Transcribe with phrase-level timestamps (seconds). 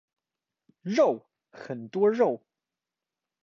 [0.81, 1.27] 肉！
[1.51, 2.41] 很多肉！